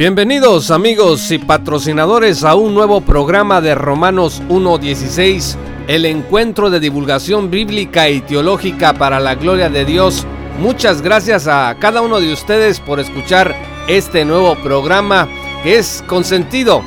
[0.00, 5.56] Bienvenidos amigos y patrocinadores a un nuevo programa de Romanos 1.16,
[5.88, 10.26] el encuentro de divulgación bíblica y teológica para la gloria de Dios.
[10.58, 13.54] Muchas gracias a cada uno de ustedes por escuchar
[13.88, 15.28] este nuevo programa
[15.62, 16.82] que es consentido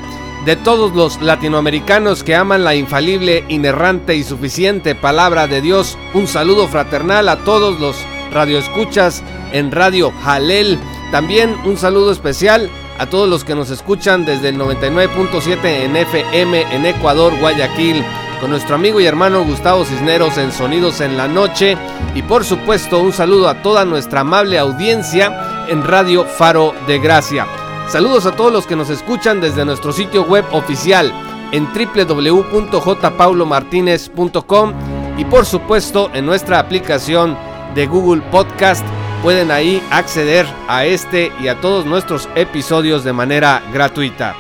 [0.48, 6.00] de todos los latinoamericanos que aman la infalible, inerrante y suficiente palabra de Dios.
[6.16, 7.96] Un saludo fraternal a todos los
[8.32, 10.80] radioescuchas en Radio Jalel.
[11.12, 12.72] También un saludo especial
[13.04, 18.02] a todos los que nos escuchan desde el 99.7 en FM en Ecuador, Guayaquil,
[18.40, 21.78] con nuestro amigo y hermano Gustavo Cisneros en Sonidos en la Noche
[22.16, 27.46] y por supuesto un saludo a toda nuestra amable audiencia en Radio Faro de Gracia.
[27.90, 31.12] Saludos a todos los que nos escuchan desde nuestro sitio web oficial
[31.52, 34.74] en www.jpaulomartinez.com
[35.18, 37.38] y por supuesto en nuestra aplicación
[37.76, 38.86] de Google Podcast
[39.24, 44.36] pueden ahí acceder a este y a todos nuestros episodios de manera gratuita.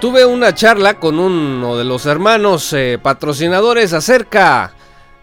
[0.00, 4.74] Tuve una charla con uno de los hermanos eh, patrocinadores acerca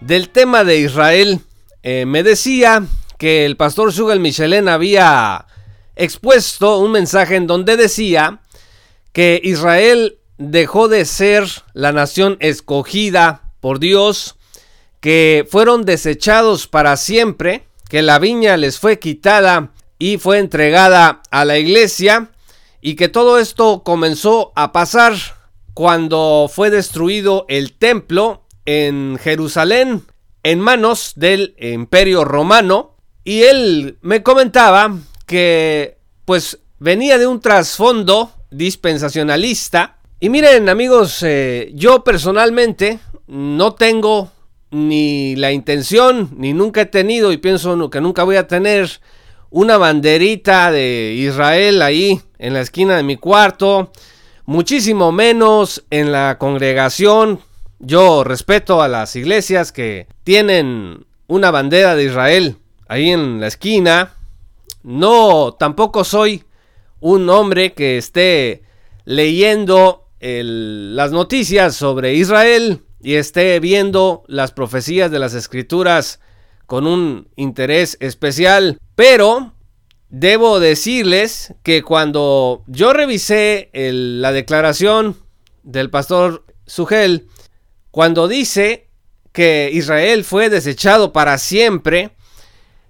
[0.01, 1.39] del tema de Israel.
[1.81, 2.83] Eh, me decía
[3.17, 5.47] que el pastor Sugal Michelén había
[5.95, 8.39] expuesto un mensaje en donde decía
[9.13, 14.35] que Israel dejó de ser la nación escogida por Dios
[15.04, 21.44] que fueron desechados para siempre, que la viña les fue quitada y fue entregada a
[21.44, 22.32] la iglesia,
[22.80, 25.14] y que todo esto comenzó a pasar
[25.74, 30.04] cuando fue destruido el templo en Jerusalén
[30.42, 38.31] en manos del imperio romano, y él me comentaba que pues venía de un trasfondo
[38.52, 44.31] dispensacionalista, y miren amigos, eh, yo personalmente no tengo
[44.73, 48.89] ni la intención, ni nunca he tenido y pienso que nunca voy a tener
[49.50, 53.91] una banderita de Israel ahí en la esquina de mi cuarto,
[54.45, 57.39] muchísimo menos en la congregación.
[57.79, 62.57] Yo respeto a las iglesias que tienen una bandera de Israel
[62.88, 64.16] ahí en la esquina.
[64.81, 66.44] No, tampoco soy
[67.00, 68.63] un hombre que esté
[69.06, 76.22] leyendo las noticias sobre Israel y esté viendo las profecías de las escrituras
[76.66, 78.80] con un interés especial.
[78.96, 79.53] Pero
[80.09, 85.18] debo decirles que cuando yo revisé la declaración
[85.63, 87.28] del pastor Sugel,
[87.92, 88.88] cuando dice
[89.34, 92.12] que Israel fue desechado para siempre,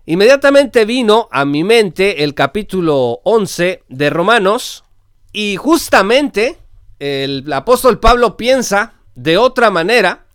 [0.06, 4.84] inmediatamente vino a mi mente el capítulo 11 de Romanos
[5.32, 6.60] y justamente
[7.00, 10.26] el apóstol Pablo piensa de otra manera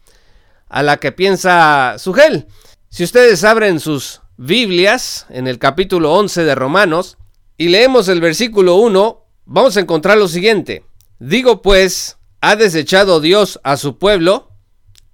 [0.68, 2.46] a la que piensa Sugel.
[2.88, 7.18] Si ustedes abren sus Biblias en el capítulo 11 de Romanos
[7.56, 10.84] y leemos el versículo 1, vamos a encontrar lo siguiente.
[11.18, 14.52] Digo pues, ¿ha desechado Dios a su pueblo?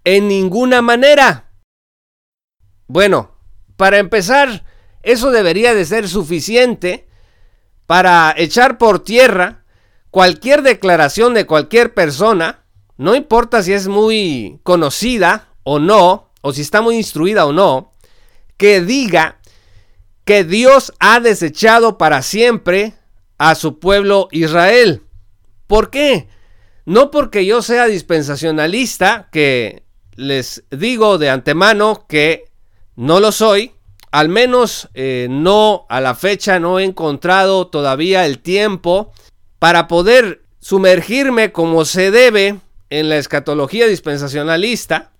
[0.04, 1.52] En ninguna manera.
[2.86, 3.38] Bueno,
[3.76, 4.64] para empezar,
[5.02, 7.08] eso debería de ser suficiente
[7.86, 9.64] para echar por tierra
[10.10, 12.63] cualquier declaración de cualquier persona
[12.96, 17.92] no importa si es muy conocida o no, o si está muy instruida o no,
[18.56, 19.38] que diga
[20.24, 22.94] que Dios ha desechado para siempre
[23.38, 25.02] a su pueblo Israel.
[25.66, 26.28] ¿Por qué?
[26.84, 29.84] No porque yo sea dispensacionalista, que
[30.14, 32.44] les digo de antemano que
[32.94, 33.72] no lo soy,
[34.12, 39.12] al menos eh, no a la fecha no he encontrado todavía el tiempo
[39.58, 42.60] para poder sumergirme como se debe
[42.98, 45.10] en la escatología dispensacionalista,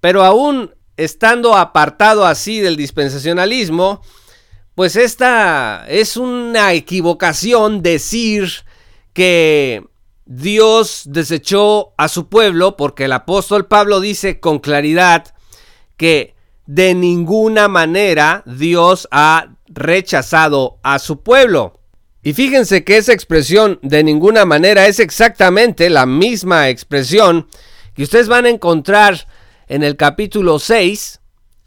[0.00, 4.00] pero aún estando apartado así del dispensacionalismo,
[4.76, 8.48] pues esta es una equivocación decir
[9.12, 9.84] que
[10.24, 15.34] Dios desechó a su pueblo, porque el apóstol Pablo dice con claridad
[15.96, 16.36] que
[16.66, 21.80] de ninguna manera Dios ha rechazado a su pueblo.
[22.26, 27.46] Y fíjense que esa expresión de ninguna manera es exactamente la misma expresión
[27.94, 29.28] que ustedes van a encontrar
[29.68, 31.20] en el capítulo 6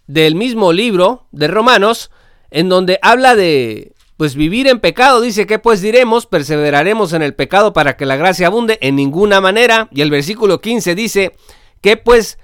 [0.08, 2.12] del mismo libro de Romanos,
[2.52, 7.36] en donde habla de pues vivir en pecado, dice que pues diremos, perseveraremos en el
[7.36, 11.32] pecado para que la gracia abunde en ninguna manera, y el versículo 15 dice
[11.80, 12.38] que pues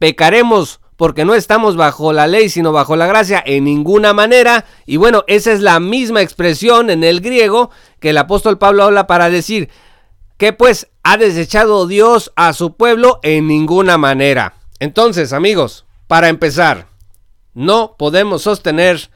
[0.00, 4.66] pecaremos porque no estamos bajo la ley, sino bajo la gracia en ninguna manera.
[4.84, 7.70] Y bueno, esa es la misma expresión en el griego
[8.00, 9.70] que el apóstol Pablo habla para decir
[10.36, 14.56] que pues ha desechado Dios a su pueblo en ninguna manera.
[14.78, 16.88] Entonces, amigos, para empezar,
[17.54, 19.08] no podemos sostener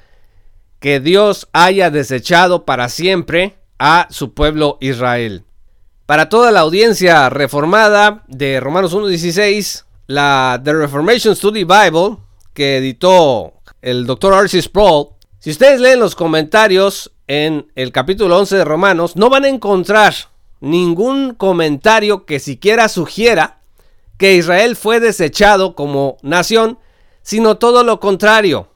[0.81, 5.45] que Dios haya desechado para siempre a su pueblo Israel.
[6.07, 12.19] Para toda la audiencia reformada de Romanos 1.16, la The Reformation Study Bible,
[12.53, 14.35] que editó el Dr.
[14.35, 15.09] Archie Sproul,
[15.39, 20.15] si ustedes leen los comentarios en el capítulo 11 de Romanos, no van a encontrar
[20.61, 23.61] ningún comentario que siquiera sugiera
[24.17, 26.79] que Israel fue desechado como nación,
[27.23, 28.69] sino todo lo contrario.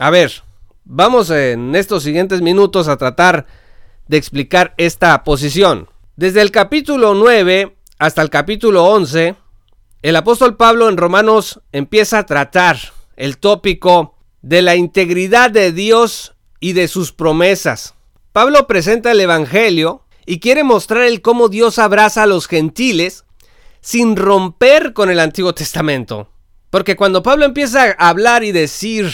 [0.00, 0.42] A ver,
[0.84, 3.46] vamos en estos siguientes minutos a tratar
[4.08, 5.88] de explicar esta posición.
[6.16, 9.36] Desde el capítulo 9 hasta el capítulo 11,
[10.04, 12.78] el apóstol Pablo en Romanos empieza a tratar
[13.16, 17.94] el tópico de la integridad de Dios y de sus promesas.
[18.34, 23.24] Pablo presenta el Evangelio y quiere mostrar el cómo Dios abraza a los gentiles
[23.80, 26.28] sin romper con el Antiguo Testamento.
[26.68, 29.10] Porque cuando Pablo empieza a hablar y decir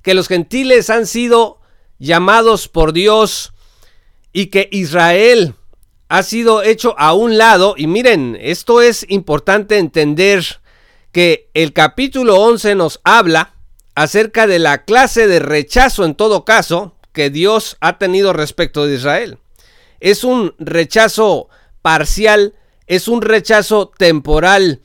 [0.00, 1.58] que los gentiles han sido
[1.98, 3.52] llamados por Dios
[4.32, 5.56] y que Israel
[6.14, 10.44] ha sido hecho a un lado, y miren, esto es importante entender
[11.12, 13.54] que el capítulo 11 nos habla
[13.94, 18.96] acerca de la clase de rechazo en todo caso que Dios ha tenido respecto de
[18.96, 19.38] Israel
[20.04, 21.48] es un rechazo
[21.80, 22.54] parcial,
[22.86, 24.82] es un rechazo temporal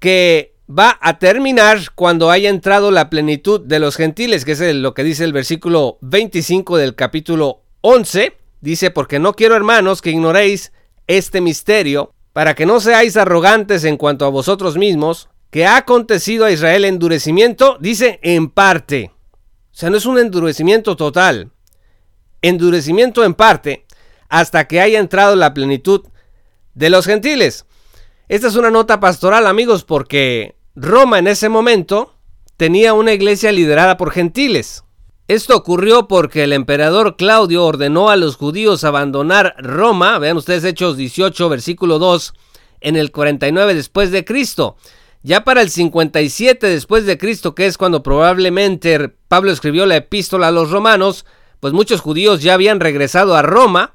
[0.00, 4.92] que va a terminar cuando haya entrado la plenitud de los gentiles, que es lo
[4.92, 8.36] que dice el versículo 25 del capítulo 11.
[8.66, 10.72] Dice, porque no quiero hermanos que ignoréis
[11.06, 16.44] este misterio, para que no seáis arrogantes en cuanto a vosotros mismos, que ha acontecido
[16.44, 19.12] a Israel endurecimiento, dice en parte.
[19.70, 21.52] O sea, no es un endurecimiento total.
[22.42, 23.86] Endurecimiento en parte,
[24.28, 26.02] hasta que haya entrado la plenitud
[26.74, 27.66] de los gentiles.
[28.26, 32.16] Esta es una nota pastoral, amigos, porque Roma en ese momento
[32.56, 34.82] tenía una iglesia liderada por gentiles.
[35.28, 40.96] Esto ocurrió porque el emperador Claudio ordenó a los judíos abandonar Roma, vean ustedes Hechos
[40.96, 42.32] 18, versículo 2,
[42.80, 44.76] en el 49 después de Cristo.
[45.24, 50.46] Ya para el 57 después de Cristo, que es cuando probablemente Pablo escribió la epístola
[50.46, 51.26] a los romanos,
[51.58, 53.94] pues muchos judíos ya habían regresado a Roma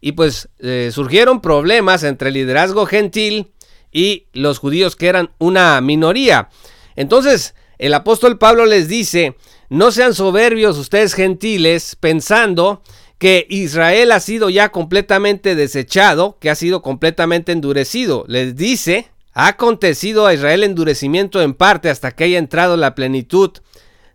[0.00, 3.52] y pues eh, surgieron problemas entre el liderazgo gentil
[3.92, 6.48] y los judíos que eran una minoría.
[6.96, 9.36] Entonces el apóstol Pablo les dice,
[9.68, 12.82] no sean soberbios ustedes gentiles pensando
[13.18, 18.24] que Israel ha sido ya completamente desechado, que ha sido completamente endurecido.
[18.28, 23.50] Les dice, ha acontecido a Israel endurecimiento en parte hasta que haya entrado la plenitud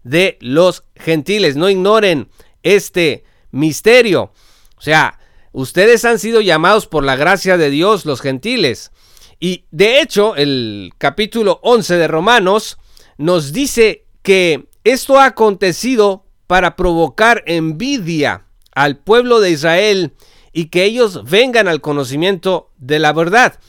[0.03, 1.56] de los gentiles.
[1.56, 2.29] No ignoren
[2.63, 4.31] este misterio.
[4.77, 5.19] O sea,
[5.56, 8.91] Ustedes han sido llamados por la gracia de Dios los gentiles.
[9.39, 12.77] Y de hecho, el capítulo 11 de Romanos
[13.17, 20.13] nos dice que esto ha acontecido para provocar envidia al pueblo de Israel
[20.53, 23.59] y que ellos vengan al conocimiento de la verdad.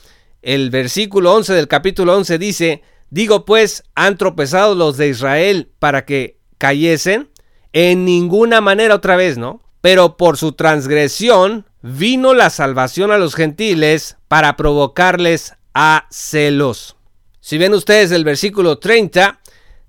[0.42, 6.04] El versículo 11 del capítulo 11 dice, digo pues, han tropezado los de Israel para
[6.04, 7.30] que cayesen.
[7.72, 9.60] En ninguna manera otra vez, ¿no?
[9.80, 16.95] Pero por su transgresión vino la salvación a los gentiles para provocarles a celos.
[17.46, 19.38] Si ven ustedes el versículo 30,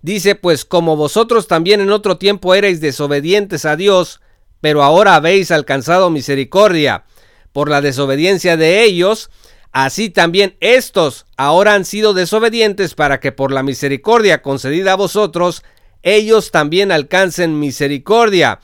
[0.04, 4.22] dice, pues como vosotros también en otro tiempo erais desobedientes a Dios,
[4.62, 7.06] pero ahora habéis alcanzado misericordia
[7.54, 9.32] por la desobediencia de ellos,
[9.72, 15.64] así también estos ahora han sido desobedientes para que por la misericordia concedida a vosotros,
[16.04, 18.60] ellos también alcancen misericordia.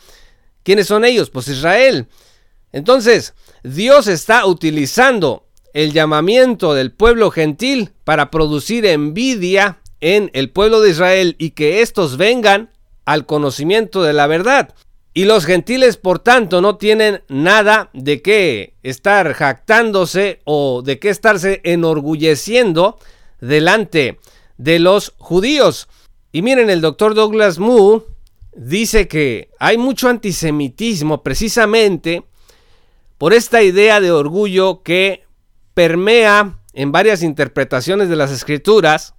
[0.61, 1.31] ¿Quiénes son ellos?
[1.31, 2.09] Pues Israel.
[2.71, 3.33] Entonces,
[3.63, 10.91] Dios está utilizando el llamamiento del pueblo gentil para producir envidia en el pueblo de
[10.91, 12.69] Israel y que éstos vengan
[13.05, 14.73] al conocimiento de la verdad.
[15.15, 21.09] Y los gentiles, por tanto, no tienen nada de qué estar jactándose o de qué
[21.09, 22.97] estarse enorgulleciendo
[23.39, 24.19] delante
[24.57, 25.87] de los judíos.
[26.31, 28.05] Y miren, el doctor Douglas Moo
[28.55, 32.23] dice que hay mucho antisemitismo precisamente
[33.17, 35.22] por esta idea de orgullo que
[35.73, 39.13] permea en varias interpretaciones de las escrituras,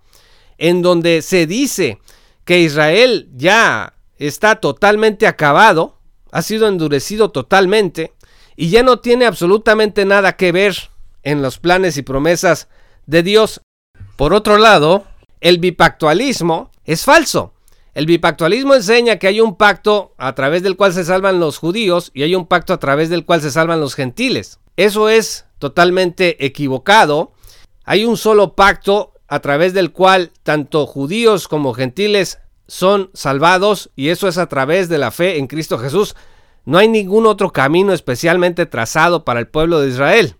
[0.58, 1.98] en donde se dice
[2.44, 5.98] que Israel ya está totalmente acabado,
[6.30, 8.12] ha sido endurecido totalmente
[8.56, 10.76] y ya no tiene absolutamente nada que ver
[11.22, 12.68] en los planes y promesas
[13.06, 13.60] de Dios.
[14.16, 15.04] Por otro lado,
[15.40, 17.52] el bipactualismo es falso.
[17.94, 22.10] El bipactualismo enseña que hay un pacto a través del cual se salvan los judíos
[22.12, 24.58] y hay un pacto a través del cual se salvan los gentiles.
[24.76, 27.32] Eso es totalmente equivocado.
[27.84, 34.10] Hay un solo pacto a través del cual tanto judíos como gentiles son salvados y
[34.10, 36.16] eso es a través de la fe en Cristo Jesús.
[36.66, 40.36] no hay ningún otro camino especialmente trazado para el pueblo de Israel.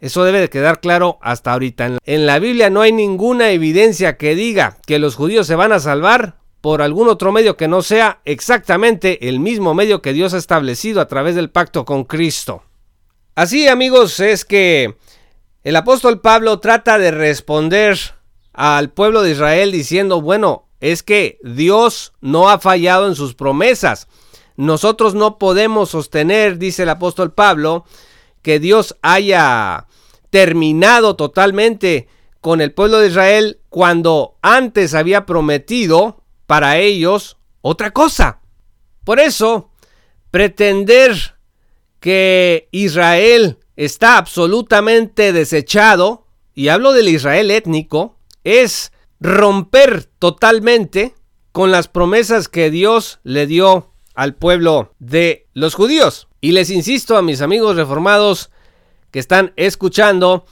[0.00, 1.98] Eso debe de quedar claro hasta ahorita.
[2.06, 5.80] En la Biblia no hay ninguna evidencia que diga que los judíos se van a
[5.80, 10.38] salvar por algún otro medio que no sea exactamente el mismo medio que Dios ha
[10.38, 12.62] establecido a través del pacto con Cristo.
[13.34, 14.94] Así amigos es que
[15.62, 17.98] el apóstol Pablo trata de responder
[18.52, 24.06] al pueblo de Israel diciendo, bueno, es que Dios no ha fallado en sus promesas.
[24.56, 27.86] Nosotros no podemos sostener, dice el apóstol Pablo,
[28.42, 29.86] que Dios haya
[30.28, 32.08] terminado totalmente
[32.42, 38.40] con el pueblo de Israel cuando antes había prometido para ellos otra cosa.
[39.04, 39.70] Por eso,
[40.30, 41.36] pretender
[42.02, 51.14] que Israel está absolutamente desechado, y hablo del Israel étnico, es romper totalmente
[51.52, 56.26] con las promesas que Dios le dio al pueblo de los judíos.
[56.40, 58.50] Y les insisto a mis amigos reformados
[59.12, 60.44] que están escuchando,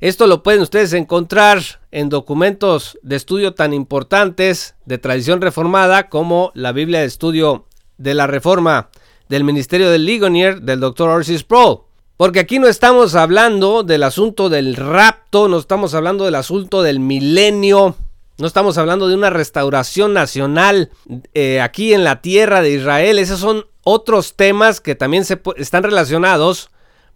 [0.00, 6.52] esto lo pueden ustedes encontrar en documentos de estudio tan importantes de tradición reformada como
[6.54, 7.66] la Biblia de Estudio
[7.96, 8.90] de la Reforma
[9.30, 11.08] del Ministerio del Ligonier del Dr.
[11.08, 11.82] Orsis Sproul.
[12.16, 16.98] Porque aquí no estamos hablando del asunto del rapto, no estamos hablando del asunto del
[16.98, 17.94] milenio,
[18.38, 20.90] no estamos hablando de una restauración nacional
[21.32, 23.20] eh, aquí en la tierra de Israel.
[23.20, 26.70] Esos son otros temas que también se, están relacionados.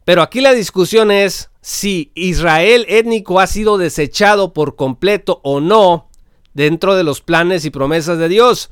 [0.04, 6.08] Pero aquí la discusión es si Israel étnico ha sido desechado por completo o no
[6.52, 8.70] dentro de los planes y promesas de Dios.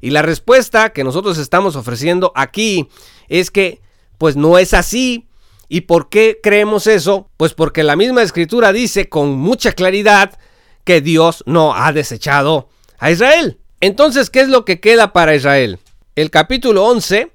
[0.00, 2.88] Y la respuesta que nosotros estamos ofreciendo aquí
[3.28, 3.80] es que
[4.18, 5.26] pues no es así.
[5.68, 7.28] ¿Y por qué creemos eso?
[7.36, 10.38] Pues porque la misma escritura dice con mucha claridad
[10.84, 13.58] que Dios no ha desechado a Israel.
[13.80, 15.78] Entonces, ¿qué es lo que queda para Israel?
[16.16, 17.30] El capítulo 11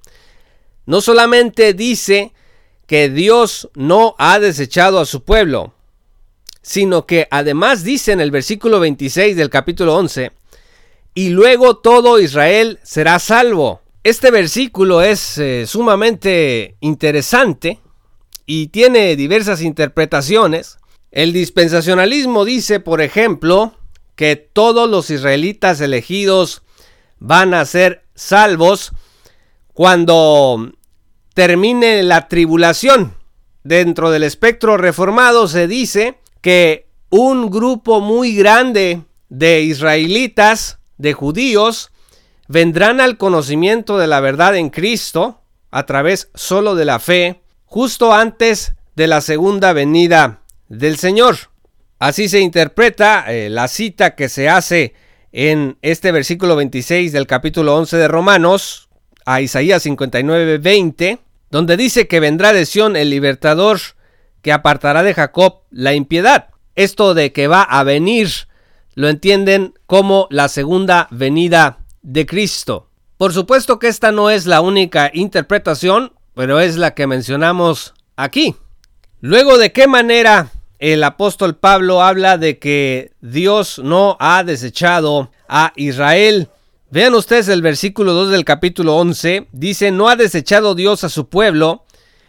[0.86, 2.34] no solamente dice
[2.88, 5.74] que Dios no ha desechado a su pueblo,
[6.62, 10.32] sino que además dice en el versículo 26 del capítulo 11,
[11.14, 13.82] y luego todo Israel será salvo.
[14.04, 17.80] Este versículo es eh, sumamente interesante
[18.46, 20.78] y tiene diversas interpretaciones.
[21.12, 23.74] El dispensacionalismo dice, por ejemplo,
[24.16, 26.64] que todos los israelitas elegidos
[27.20, 28.92] van a ser salvos
[29.74, 30.72] cuando
[31.34, 33.16] termine la tribulación.
[33.64, 41.92] Dentro del espectro reformado se dice que un grupo muy grande de israelitas, de judíos,
[42.48, 48.14] vendrán al conocimiento de la verdad en Cristo a través solo de la fe, justo
[48.14, 51.36] antes de la segunda venida del Señor.
[52.00, 54.94] Así se interpreta eh, la cita que se hace
[55.34, 58.88] en este versículo 26 del capítulo 11 de Romanos
[59.26, 61.20] a Isaías 59, 20,
[61.52, 63.80] donde dice que vendrá de Sión el libertador
[64.42, 66.50] que apartará de Jacob la impiedad.
[66.76, 68.48] Esto de que va a venir
[68.96, 72.90] lo entienden como la segunda venida de Cristo.
[73.18, 78.56] Por supuesto que esta no es la única interpretación, pero es la que mencionamos aquí.
[79.22, 80.52] Luego, ¿de qué manera
[80.84, 86.50] el apóstol Pablo habla de que Dios no ha desechado a Israel.
[86.90, 89.48] Vean ustedes el versículo 2 del capítulo 11.
[89.54, 91.86] Dice, no ha desechado Dios a su pueblo,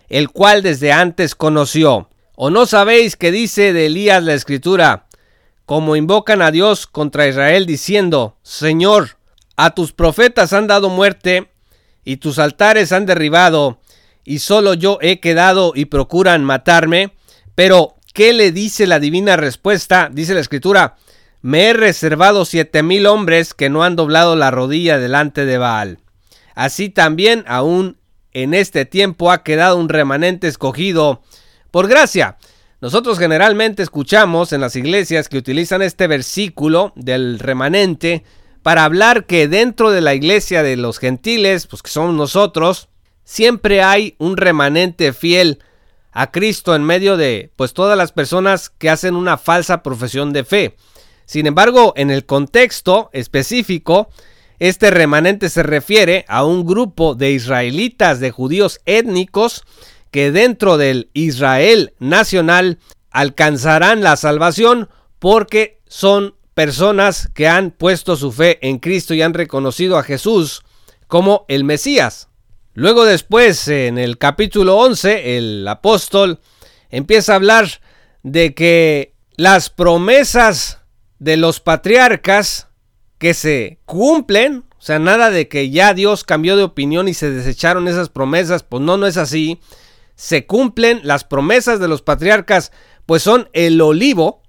[0.09, 2.11] el cual desde antes conoció.
[2.37, 5.04] ¿O no sabéis que dice de Elías la escritura,
[5.67, 9.17] como invocan a Dios contra Israel diciendo, Señor,
[9.57, 11.51] a tus profetas han dado muerte,
[12.05, 13.81] y tus altares han derribado,
[14.25, 17.15] y solo yo he quedado y procuran matarme?
[17.55, 20.09] Pero ¿Qué le dice la divina respuesta?
[20.11, 20.95] Dice la escritura,
[21.43, 25.99] me he reservado siete mil hombres que no han doblado la rodilla delante de Baal.
[26.55, 27.99] Así también aún
[28.33, 31.23] en este tiempo ha quedado un remanente escogido
[31.73, 32.37] por gracia.
[32.85, 38.25] Nosotros generalmente escuchamos en las iglesias que utilizan este versículo del remanente
[38.63, 42.91] para hablar que dentro de la iglesia de los gentiles, pues que somos nosotros,
[43.25, 45.61] siempre hay un remanente fiel
[46.13, 50.45] a Cristo en medio de pues todas las personas que hacen una falsa profesión de
[50.45, 50.77] fe.
[51.25, 54.11] Sin embargo, en el contexto específico,
[54.59, 59.65] este remanente se refiere a un grupo de israelitas, de judíos étnicos,
[60.15, 62.79] que dentro del Israel nacional
[63.11, 69.35] alcanzarán la salvación porque son personas que han puesto su fe en Cristo y han
[69.35, 70.63] reconocido a Jesús
[71.09, 72.29] como el Mesías.
[72.75, 76.39] Luego después, en el capítulo 11, el apóstol
[76.91, 77.81] empieza a hablar
[78.23, 80.79] de que las promesas
[81.19, 82.69] de los patriarcas
[83.19, 87.33] que se cumplen, o sea, nada de que ya Dios cambió de opinión y se
[87.33, 89.59] desecharon esas promesas, pues no, no es así.
[90.15, 92.73] Se cumplen las promesas de los patriarcas,
[93.07, 94.43] pues son el olivo.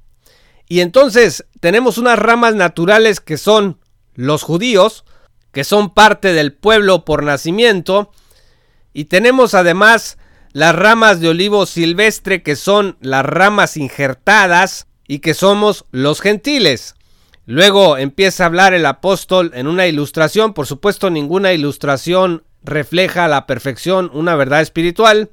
[0.67, 3.79] Y entonces tenemos unas ramas naturales que son
[4.13, 5.05] los judíos,
[5.51, 8.11] que son parte del pueblo por nacimiento.
[8.93, 10.17] Y tenemos además
[10.53, 16.95] las ramas de olivo silvestre, que son las ramas injertadas y que somos los gentiles.
[17.45, 23.45] Luego empieza a hablar el apóstol en una ilustración, por supuesto ninguna ilustración refleja la
[23.45, 25.29] perfección una verdad espiritual,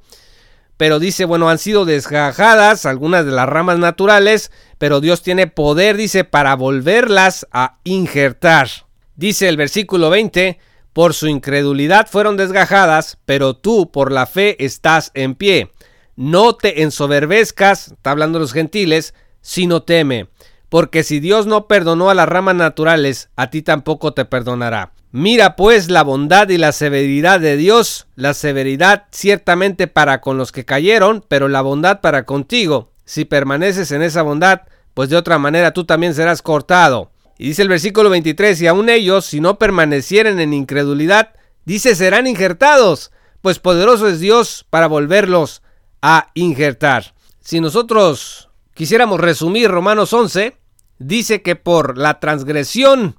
[0.83, 5.95] pero dice, bueno, han sido desgajadas algunas de las ramas naturales, pero Dios tiene poder,
[5.95, 8.67] dice, para volverlas a injertar.
[9.15, 10.59] Dice el versículo 20,
[10.91, 15.71] por su incredulidad fueron desgajadas, pero tú por la fe estás en pie.
[16.17, 20.27] No te ensoberbezcas, está hablando los gentiles, sino teme
[20.73, 24.91] porque si Dios no perdonó a las ramas naturales, a ti tampoco te perdonará.
[25.11, 30.51] Mira pues la bondad y la severidad de Dios, la severidad ciertamente para con los
[30.51, 32.89] que cayeron, pero la bondad para contigo.
[33.05, 34.61] Si permaneces en esa bondad,
[34.95, 37.11] pues de otra manera tú también serás cortado.
[37.37, 42.25] Y dice el versículo 23, y aun ellos, si no permanecieren en incredulidad, dice serán
[42.25, 43.11] injertados,
[43.43, 45.61] pues poderoso es Dios para volverlos
[46.01, 47.13] a injertar.
[47.41, 50.62] Si nosotros quisiéramos resumir Romanos 11,
[50.99, 53.17] dice que por la transgresión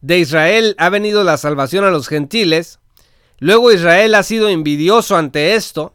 [0.00, 2.80] de Israel ha venido la salvación a los gentiles.
[3.38, 5.94] Luego Israel ha sido envidioso ante esto.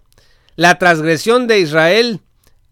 [0.56, 2.22] La transgresión de Israel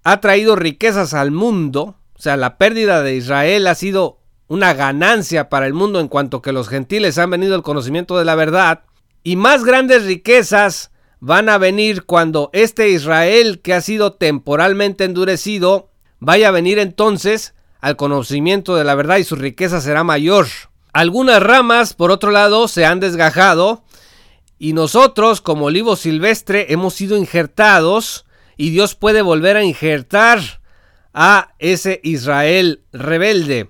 [0.04, 1.96] ha traído riquezas al mundo.
[2.18, 6.42] O sea, la pérdida de Israel ha sido una ganancia para el mundo en cuanto
[6.42, 8.84] que los gentiles han venido al conocimiento de la verdad.
[9.24, 15.90] Y más grandes riquezas van a venir cuando este Israel que ha sido temporalmente endurecido
[16.20, 20.48] vaya a venir entonces al conocimiento de la verdad y su riqueza será mayor.
[20.94, 23.84] Algunas ramas, por otro lado, se han desgajado
[24.58, 28.26] y nosotros, como olivo silvestre, hemos sido injertados
[28.58, 30.40] y Dios puede volver a injertar
[31.14, 33.70] a ese Israel rebelde.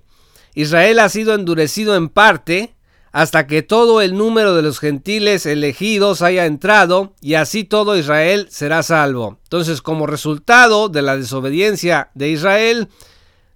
[0.53, 2.75] Israel ha sido endurecido en parte
[3.11, 8.47] hasta que todo el número de los gentiles elegidos haya entrado y así todo Israel
[8.49, 9.39] será salvo.
[9.43, 12.89] Entonces, como resultado de la desobediencia de Israel,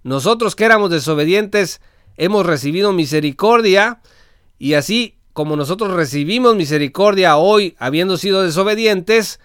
[0.02, 1.80] nosotros que éramos desobedientes
[2.16, 4.00] hemos recibido misericordia
[4.58, 9.40] y así como nosotros recibimos misericordia hoy habiendo sido desobedientes,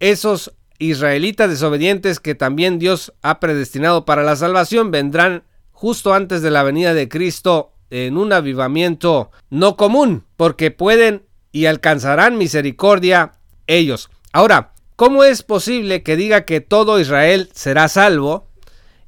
[0.00, 6.50] esos israelitas desobedientes que también Dios ha predestinado para la salvación vendrán justo antes de
[6.50, 13.32] la venida de Cristo en un avivamiento no común, porque pueden y alcanzarán misericordia
[13.66, 14.10] ellos.
[14.32, 18.48] Ahora, ¿cómo es posible que diga que todo Israel será salvo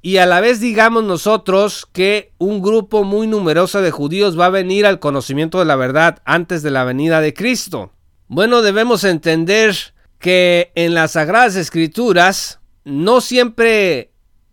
[0.07, 4.51] y a la vez digamos nosotros que un grupo muy numeroso de judíos va a
[4.51, 7.91] venir al conocimiento de la verdad antes de la venida de Cristo.
[8.29, 9.75] Bueno, debemos entender
[10.21, 14.13] que en las Sagradas Escrituras no siempre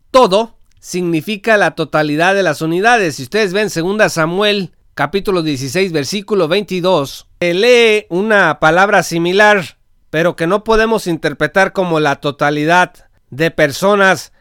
[0.09, 3.17] todo significa la totalidad de las unidades.
[3.17, 9.77] Si ustedes ven 2 Samuel capítulo 16 versículo 22, se lee una palabra similar,
[10.09, 14.33] pero que no podemos interpretar como la totalidad de personas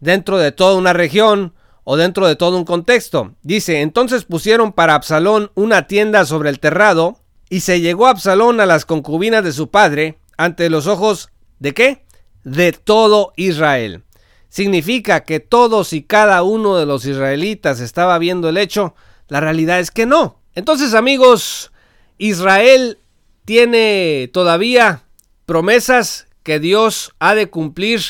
[0.00, 1.54] dentro de toda una región
[1.84, 3.34] o dentro de todo un contexto.
[3.42, 8.66] Dice, entonces pusieron para Absalón una tienda sobre el terrado, y se llegó Absalón a
[8.66, 12.04] las concubinas de su padre ante los ojos de qué?
[12.44, 14.02] De todo Israel.
[14.48, 18.94] ¿Significa que todos y cada uno de los israelitas estaba viendo el hecho?
[19.28, 20.40] La realidad es que no.
[20.54, 21.72] Entonces amigos,
[22.18, 22.98] Israel
[23.44, 25.04] tiene todavía
[25.44, 28.00] promesas que Dios ha de cumplir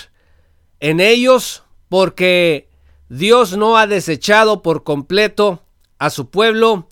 [0.80, 2.68] en ellos porque
[3.08, 5.62] Dios no ha desechado por completo
[5.98, 6.88] a su pueblo,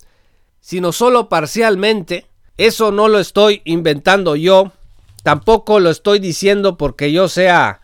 [0.59, 2.25] sino solo parcialmente.
[2.57, 4.71] Eso no lo estoy inventando yo,
[5.23, 7.81] tampoco lo estoy diciendo porque yo sea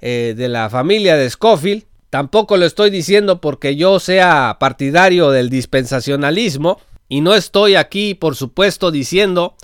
[0.00, 5.50] eh, de la familia de Scofield, tampoco lo estoy diciendo porque yo sea partidario del
[5.50, 9.54] dispensacionalismo, y no estoy aquí, por supuesto, diciendo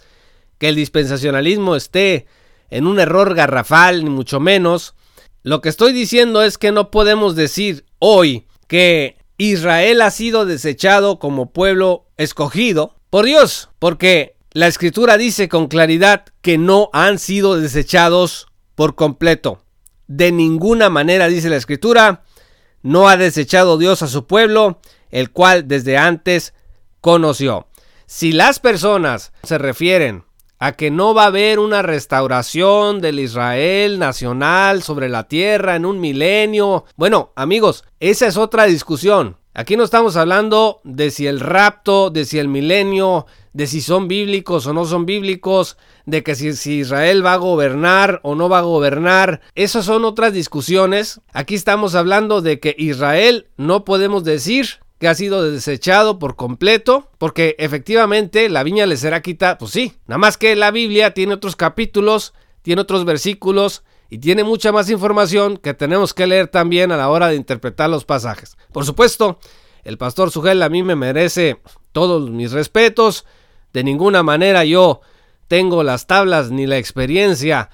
[0.59, 2.27] que el dispensacionalismo esté
[2.71, 4.95] en un error garrafal, ni mucho menos,
[5.43, 11.19] lo que estoy diciendo es que no podemos decir hoy que Israel ha sido desechado
[11.19, 17.59] como pueblo escogido por Dios, porque la escritura dice con claridad que no han sido
[17.59, 19.65] desechados por completo.
[20.07, 22.23] De ninguna manera, dice la escritura,
[22.83, 26.55] no ha desechado Dios a su pueblo, el cual desde antes
[27.01, 27.67] conoció.
[28.07, 30.25] Si las personas se refieren
[30.63, 35.85] a que no va a haber una restauración del Israel nacional sobre la tierra en
[35.85, 36.85] un milenio.
[36.95, 39.39] Bueno, amigos, esa es otra discusión.
[39.55, 44.07] Aquí no estamos hablando de si el rapto, de si el milenio, de si son
[44.07, 48.59] bíblicos o no son bíblicos, de que si, Israel va a gobernar o no va
[48.59, 49.41] a gobernar.
[49.57, 51.21] Esas son otras discusiones.
[51.33, 57.09] Aquí estamos hablando de que Israel no podemos decir que ha sido desechado por completo,
[57.19, 61.35] porque efectivamente la viña le será quitada, pues sí, nada más que la Biblia tiene
[61.35, 66.93] otros capítulos, tiene otros versículos y tiene mucha más información que tenemos que leer también
[66.93, 68.57] a la hora de interpretar los pasajes.
[68.71, 69.41] Por supuesto,
[69.83, 71.61] el pastor Sugel a mí me merece
[71.91, 73.25] todos mis respetos.
[73.73, 75.01] De ninguna manera yo
[75.49, 77.71] tengo las tablas ni la experiencia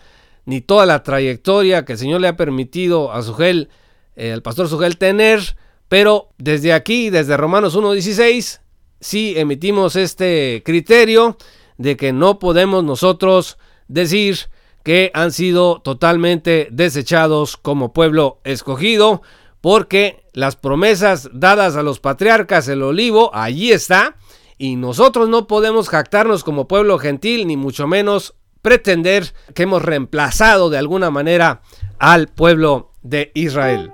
[0.46, 3.68] ni toda la trayectoria que el Señor le ha permitido a Sugel,
[4.16, 5.58] eh, al pastor Sugel tener,
[5.88, 8.60] pero desde aquí, desde Romanos 1.16,
[9.00, 11.36] sí emitimos este criterio
[11.76, 14.38] de que no podemos nosotros decir
[14.82, 19.22] que han sido totalmente desechados como pueblo escogido,
[19.60, 24.16] porque las promesas dadas a los patriarcas, el olivo, allí está,
[24.56, 30.70] y nosotros no podemos jactarnos como pueblo gentil, ni mucho menos pretender que hemos reemplazado
[30.70, 31.62] de alguna manera
[31.98, 33.92] al pueblo de Israel.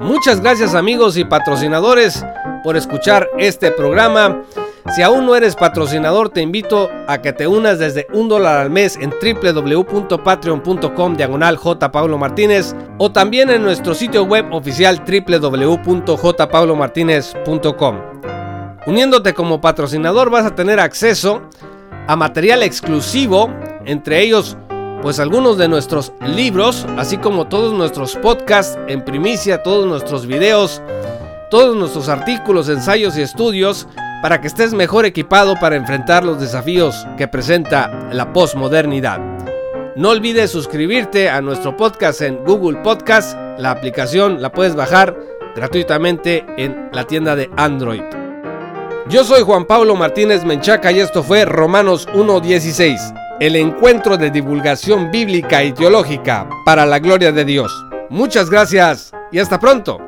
[0.00, 2.24] Muchas gracias amigos y patrocinadores
[2.62, 4.44] por escuchar este programa.
[4.94, 8.70] Si aún no eres patrocinador, te invito a que te unas desde un dólar al
[8.70, 11.58] mes en www.patreon.com diagonal.
[12.18, 17.96] Martínez o también en nuestro sitio web oficial www.jpaulomartinez.com.
[18.86, 21.42] Uniéndote como patrocinador vas a tener acceso
[22.06, 23.52] a material exclusivo,
[23.84, 24.56] entre ellos
[25.02, 30.82] pues algunos de nuestros libros, así como todos nuestros podcasts en primicia, todos nuestros videos,
[31.50, 33.86] todos nuestros artículos, ensayos y estudios
[34.22, 39.20] para que estés mejor equipado para enfrentar los desafíos que presenta la posmodernidad.
[39.96, 43.36] No olvides suscribirte a nuestro podcast en Google Podcast.
[43.58, 45.16] La aplicación la puedes bajar
[45.56, 48.02] gratuitamente en la tienda de Android.
[49.08, 55.10] Yo soy Juan Pablo Martínez Menchaca y esto fue Romanos 1.16, el encuentro de divulgación
[55.12, 57.72] bíblica y teológica para la gloria de Dios.
[58.10, 60.07] Muchas gracias y hasta pronto.